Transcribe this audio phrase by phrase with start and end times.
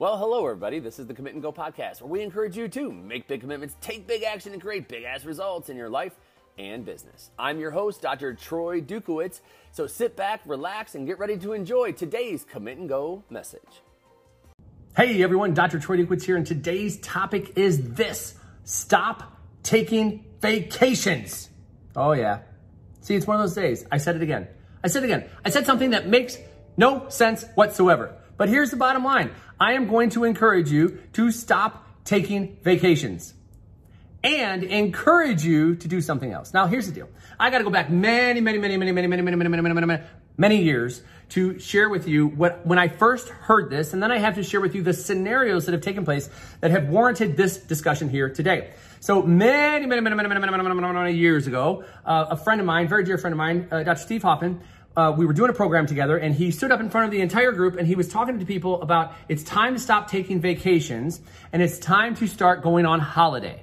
[0.00, 0.78] Well, hello, everybody.
[0.78, 3.76] This is the Commit and Go podcast, where we encourage you to make big commitments,
[3.82, 6.14] take big action, and create big ass results in your life
[6.56, 7.30] and business.
[7.38, 8.32] I'm your host, Dr.
[8.32, 9.40] Troy Dukowitz.
[9.72, 13.82] So sit back, relax, and get ready to enjoy today's Commit and Go message.
[14.96, 15.52] Hey, everyone.
[15.52, 15.78] Dr.
[15.78, 21.50] Troy Dukowitz here, and today's topic is this stop taking vacations.
[21.94, 22.38] Oh, yeah.
[23.02, 23.84] See, it's one of those days.
[23.92, 24.48] I said it again.
[24.82, 25.28] I said it again.
[25.44, 26.38] I said something that makes
[26.78, 28.16] no sense whatsoever.
[28.38, 33.34] But here's the bottom line I am going to encourage you to stop taking vacations
[34.24, 36.54] and encourage you to do something else.
[36.54, 37.08] Now, here's the deal.
[37.38, 39.86] I got to go back many, many, many, many, many, many, many, many, many, many,
[39.86, 40.02] many,
[40.38, 44.18] many years to share with you what when I first heard this, and then I
[44.18, 46.28] have to share with you the scenarios that have taken place
[46.60, 48.72] that have warranted this discussion here today.
[49.00, 52.60] So many, many, many, many, many, many, many, many, many years ago, uh, a friend
[52.60, 54.00] of mine, very dear friend of mine, uh, Dr.
[54.00, 54.60] Steve Hoffman,
[55.00, 57.20] uh, we were doing a program together and he stood up in front of the
[57.20, 61.20] entire group and he was talking to people about it's time to stop taking vacations
[61.52, 63.62] and it's time to start going on holiday.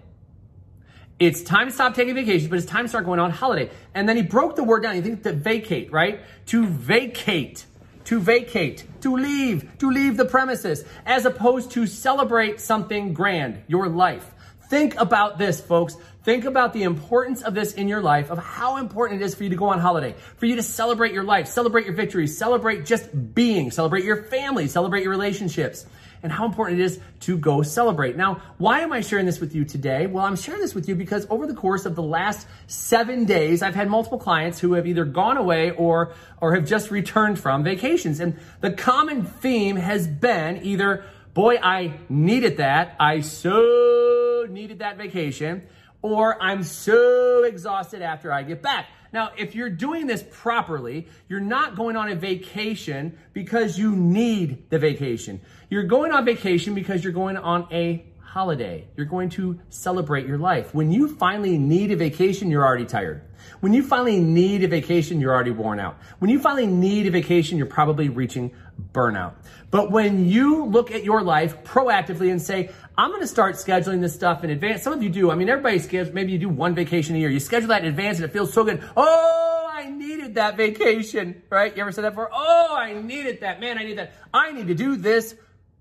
[1.19, 3.69] It's time to stop taking vacations, but it's time to start going on holiday.
[3.93, 4.95] And then he broke the word down.
[4.95, 6.21] You think that vacate, right?
[6.47, 7.65] To vacate,
[8.05, 13.89] to vacate, to leave, to leave the premises, as opposed to celebrate something grand, your
[13.89, 14.31] life.
[14.69, 15.97] Think about this, folks.
[16.27, 19.45] Think about the importance of this in your life, of how important it is for
[19.45, 22.85] you to go on holiday, for you to celebrate your life, celebrate your victories, celebrate
[22.85, 25.85] just being, celebrate your family, celebrate your relationships,
[26.21, 28.17] and how important it is to go celebrate.
[28.17, 30.05] Now, why am I sharing this with you today?
[30.05, 33.61] Well, I'm sharing this with you because over the course of the last seven days,
[33.61, 37.63] I've had multiple clients who have either gone away or, or have just returned from
[37.63, 38.19] vacations.
[38.19, 42.97] And the common theme has been either, boy, I needed that.
[42.99, 45.65] I so needed that vacation
[46.01, 48.87] or I'm so exhausted after I get back.
[49.13, 54.69] Now, if you're doing this properly, you're not going on a vacation because you need
[54.69, 55.39] the vacation.
[55.69, 58.03] You're going on vacation because you're going on a
[58.37, 58.87] holiday.
[58.95, 60.71] You're going to celebrate your life.
[60.71, 63.23] When you finally need a vacation, you're already tired.
[63.61, 65.97] When you finally need a vacation, you're already worn out.
[66.19, 68.53] When you finally need a vacation, you're probably reaching
[68.93, 69.33] burnout.
[69.71, 74.01] But when you look at your life proactively and say, I'm going to start scheduling
[74.01, 74.83] this stuff in advance.
[74.83, 75.31] Some of you do.
[75.31, 77.31] I mean, everybody schedules, maybe you do one vacation a year.
[77.31, 78.83] You schedule that in advance and it feels so good.
[78.95, 81.75] Oh, I needed that vacation, right?
[81.75, 82.29] You ever said that before?
[82.31, 83.59] Oh, I needed that.
[83.59, 84.13] Man, I need that.
[84.31, 85.33] I need to do this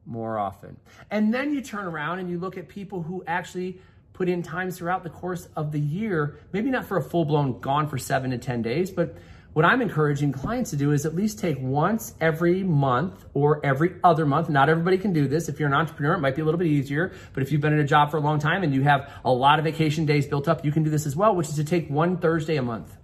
[0.06, 0.76] more often.
[1.10, 3.80] And then you turn around and you look at people who actually
[4.12, 7.60] put in times throughout the course of the year, maybe not for a full blown
[7.60, 9.16] gone for seven to 10 days, but
[9.56, 13.94] what I'm encouraging clients to do is at least take once every month or every
[14.04, 14.50] other month.
[14.50, 15.48] Not everybody can do this.
[15.48, 17.14] If you're an entrepreneur, it might be a little bit easier.
[17.32, 19.32] But if you've been in a job for a long time and you have a
[19.32, 21.64] lot of vacation days built up, you can do this as well, which is to
[21.64, 22.94] take one Thursday a month.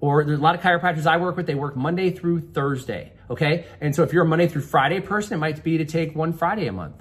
[0.00, 3.12] Or there's a lot of chiropractors I work with, they work Monday through Thursday.
[3.30, 3.66] Okay.
[3.80, 6.32] And so if you're a Monday through Friday person, it might be to take one
[6.32, 6.96] Friday a month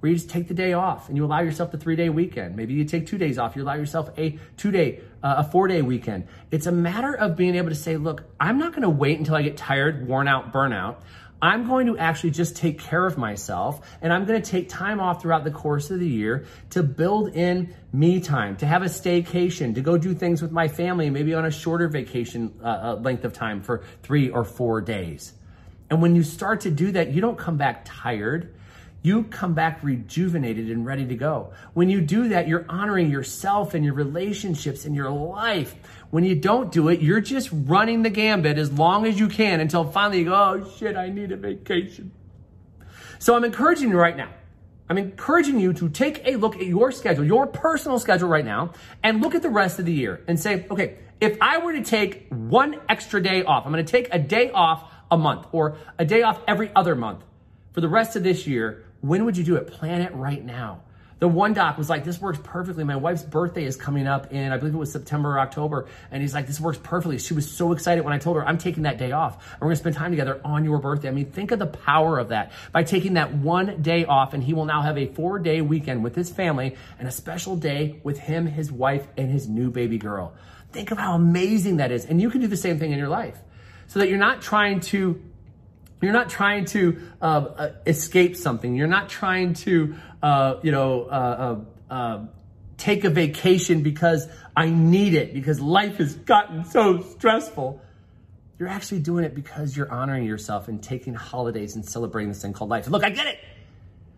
[0.00, 2.56] where you just take the day off and you allow yourself the three day weekend.
[2.56, 3.54] Maybe you take two days off.
[3.54, 6.26] You allow yourself a two day, uh, a four day weekend.
[6.50, 9.34] It's a matter of being able to say, look, I'm not going to wait until
[9.34, 10.96] I get tired, worn out, burnout.
[11.42, 15.00] I'm going to actually just take care of myself and I'm going to take time
[15.00, 18.86] off throughout the course of the year to build in me time, to have a
[18.86, 22.94] staycation, to go do things with my family, maybe on a shorter vacation uh, uh
[22.96, 25.32] length of time for three or four days.
[25.88, 28.54] And when you start to do that, you don't come back tired
[29.02, 31.52] you come back rejuvenated and ready to go.
[31.72, 35.74] When you do that, you're honoring yourself and your relationships and your life.
[36.10, 39.60] When you don't do it, you're just running the gambit as long as you can
[39.60, 42.12] until finally you go, oh shit, I need a vacation.
[43.18, 44.30] So I'm encouraging you right now.
[44.88, 48.72] I'm encouraging you to take a look at your schedule, your personal schedule right now,
[49.02, 51.84] and look at the rest of the year and say, okay, if I were to
[51.84, 55.76] take one extra day off, I'm going to take a day off a month or
[55.98, 57.22] a day off every other month
[57.72, 59.66] for the rest of this year, when would you do it?
[59.68, 60.82] Plan it right now.
[61.20, 62.82] The one doc was like, this works perfectly.
[62.82, 65.86] My wife's birthday is coming up in, I believe it was September or October.
[66.10, 67.18] And he's like, this works perfectly.
[67.18, 69.34] She was so excited when I told her, I'm taking that day off.
[69.52, 71.08] And we're going to spend time together on your birthday.
[71.08, 74.32] I mean, think of the power of that by taking that one day off.
[74.32, 77.54] And he will now have a four day weekend with his family and a special
[77.54, 80.32] day with him, his wife, and his new baby girl.
[80.72, 82.06] Think of how amazing that is.
[82.06, 83.38] And you can do the same thing in your life
[83.88, 85.22] so that you're not trying to
[86.00, 88.74] you're not trying to uh, uh, escape something.
[88.74, 92.26] You're not trying to, uh, you know, uh, uh, uh,
[92.78, 94.26] take a vacation because
[94.56, 97.82] I need it, because life has gotten so stressful.
[98.58, 102.52] You're actually doing it because you're honoring yourself and taking holidays and celebrating this thing
[102.52, 102.88] called life.
[102.88, 103.38] look, I get it.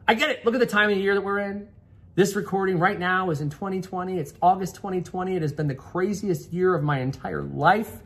[0.06, 0.44] I get it.
[0.44, 1.68] Look at the time of the year that we're in.
[2.14, 4.18] This recording right now is in 2020.
[4.18, 5.36] It's August 2020.
[5.36, 8.00] It has been the craziest year of my entire life.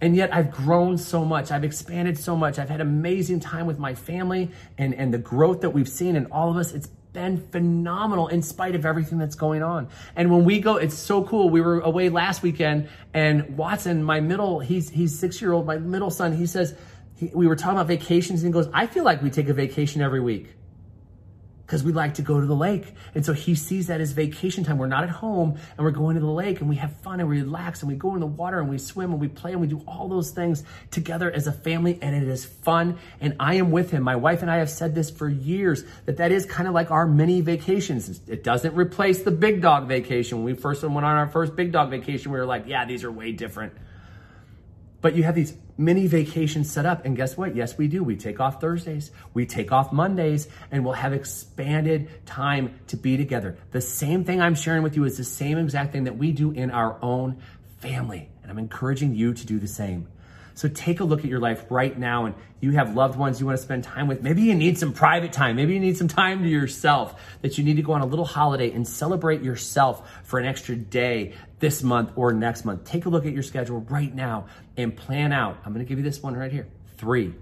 [0.00, 1.50] And yet I've grown so much.
[1.50, 2.58] I've expanded so much.
[2.58, 6.26] I've had amazing time with my family and, and the growth that we've seen in
[6.26, 6.72] all of us.
[6.72, 9.88] It's been phenomenal in spite of everything that's going on.
[10.14, 11.48] And when we go, it's so cool.
[11.48, 15.78] We were away last weekend and Watson, my middle, he's, he's six year old, my
[15.78, 16.74] middle son, he says,
[17.16, 19.54] he, we were talking about vacations and he goes, I feel like we take a
[19.54, 20.56] vacation every week
[21.66, 22.94] because we like to go to the lake.
[23.16, 24.78] And so he sees that as vacation time.
[24.78, 27.28] We're not at home and we're going to the lake and we have fun and
[27.28, 29.60] we relax and we go in the water and we swim and we play and
[29.60, 32.98] we do all those things together as a family and it is fun.
[33.20, 34.04] And I am with him.
[34.04, 36.92] My wife and I have said this for years that that is kind of like
[36.92, 38.20] our mini vacations.
[38.28, 40.38] It doesn't replace the big dog vacation.
[40.38, 43.02] When we first went on our first big dog vacation, we were like, yeah, these
[43.02, 43.72] are way different.
[45.00, 47.04] But you have these mini vacations set up.
[47.04, 47.54] And guess what?
[47.54, 48.02] Yes, we do.
[48.02, 53.16] We take off Thursdays, we take off Mondays, and we'll have expanded time to be
[53.16, 53.56] together.
[53.72, 56.50] The same thing I'm sharing with you is the same exact thing that we do
[56.50, 57.42] in our own
[57.78, 58.28] family.
[58.42, 60.08] And I'm encouraging you to do the same.
[60.56, 63.46] So take a look at your life right now and you have loved ones you
[63.46, 64.22] want to spend time with.
[64.22, 65.54] Maybe you need some private time.
[65.56, 68.24] Maybe you need some time to yourself that you need to go on a little
[68.24, 72.84] holiday and celebrate yourself for an extra day this month or next month.
[72.84, 74.46] Take a look at your schedule right now
[74.78, 75.58] and plan out.
[75.66, 76.66] I'm going to give you this one right here.
[76.96, 77.34] Three.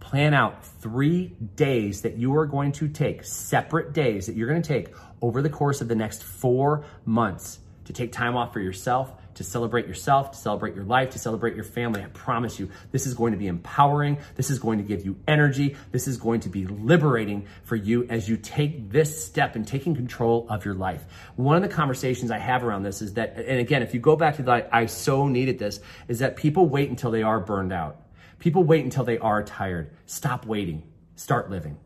[0.00, 4.62] Plan out three days that you are going to take, separate days that you're going
[4.62, 8.60] to take over the course of the next four months to take time off for
[8.60, 12.02] yourself, to celebrate yourself, to celebrate your life, to celebrate your family.
[12.02, 14.18] I promise you, this is going to be empowering.
[14.34, 15.76] This is going to give you energy.
[15.92, 19.94] This is going to be liberating for you as you take this step in taking
[19.94, 21.04] control of your life.
[21.36, 24.16] One of the conversations I have around this is that, and again, if you go
[24.16, 27.72] back to the, I so needed this, is that people wait until they are burned
[27.72, 28.00] out.
[28.38, 29.90] People wait until they are tired.
[30.06, 30.82] Stop waiting.
[31.14, 31.78] Start living.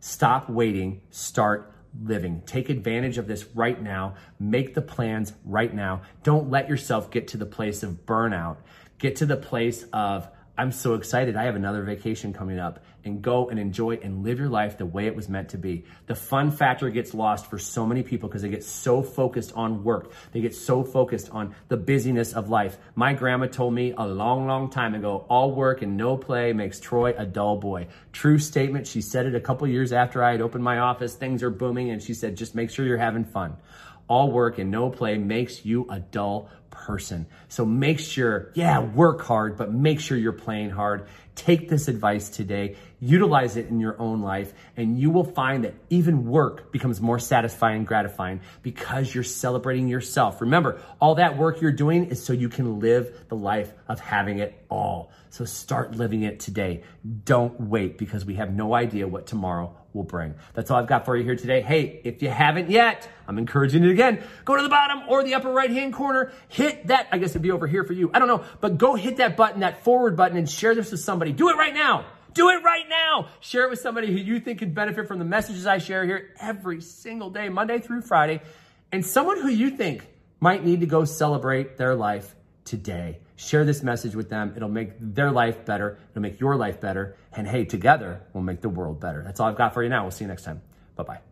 [0.00, 1.02] Stop waiting.
[1.10, 2.42] Start living.
[2.46, 4.14] Take advantage of this right now.
[4.38, 6.02] Make the plans right now.
[6.22, 8.56] Don't let yourself get to the place of burnout.
[8.98, 11.34] Get to the place of, I'm so excited.
[11.34, 14.84] I have another vacation coming up and go and enjoy and live your life the
[14.84, 15.84] way it was meant to be.
[16.06, 19.82] The fun factor gets lost for so many people because they get so focused on
[19.82, 20.12] work.
[20.32, 22.76] They get so focused on the busyness of life.
[22.94, 26.78] My grandma told me a long, long time ago, all work and no play makes
[26.78, 27.88] Troy a dull boy.
[28.12, 28.86] True statement.
[28.86, 31.14] She said it a couple years after I had opened my office.
[31.14, 33.56] Things are booming and she said, just make sure you're having fun.
[34.06, 37.26] All work and no play makes you a dull person.
[37.48, 41.06] So make sure, yeah, work hard, but make sure you're playing hard.
[41.36, 45.74] Take this advice today, utilize it in your own life, and you will find that
[45.88, 50.40] even work becomes more satisfying and gratifying because you're celebrating yourself.
[50.40, 54.40] Remember, all that work you're doing is so you can live the life of having
[54.40, 55.12] it all.
[55.30, 56.82] So start living it today.
[57.24, 60.34] Don't wait because we have no idea what tomorrow will bring.
[60.52, 61.62] That's all I've got for you here today.
[61.62, 65.34] Hey, if you haven't yet, I'm encouraging you again, go to the bottom or the
[65.34, 68.10] upper right hand corner, hit that, I guess it'd be over here for you.
[68.12, 71.00] I don't know, but go hit that button, that forward button and share this with
[71.00, 71.32] somebody.
[71.32, 72.04] Do it right now.
[72.34, 73.28] Do it right now.
[73.40, 76.34] Share it with somebody who you think could benefit from the messages I share here
[76.40, 78.40] every single day, Monday through Friday,
[78.90, 80.06] and someone who you think
[80.40, 83.18] might need to go celebrate their life today.
[83.36, 84.54] Share this message with them.
[84.56, 85.98] It'll make their life better.
[86.10, 87.16] It'll make your life better.
[87.32, 89.22] And hey, together, we'll make the world better.
[89.22, 90.02] That's all I've got for you now.
[90.02, 90.62] We'll see you next time.
[90.96, 91.31] Bye bye.